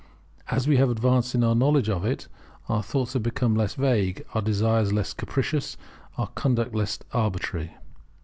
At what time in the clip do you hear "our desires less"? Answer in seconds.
4.33-5.13